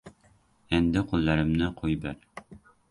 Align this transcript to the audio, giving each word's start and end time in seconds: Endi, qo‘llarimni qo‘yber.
Endi, 0.79 1.03
qo‘llarimni 1.13 1.71
qo‘yber. 1.83 2.21